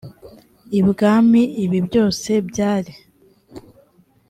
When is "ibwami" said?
0.79-1.41